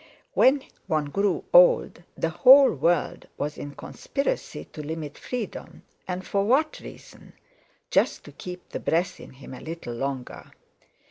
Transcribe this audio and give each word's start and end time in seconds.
When 0.33 0.63
one 0.87 1.09
grew 1.11 1.43
old, 1.53 2.01
the 2.17 2.31
whole 2.31 2.71
world 2.73 3.27
was 3.37 3.55
in 3.55 3.75
conspiracy 3.75 4.65
to 4.73 4.81
limit 4.81 5.15
freedom, 5.15 5.83
and 6.07 6.25
for 6.25 6.43
what 6.43 6.79
reason?—just 6.79 8.23
to 8.23 8.31
keep 8.31 8.67
the 8.69 8.79
breath 8.79 9.19
in 9.19 9.33
him 9.33 9.53
a 9.53 9.61
little 9.61 9.93
longer. 9.93 10.49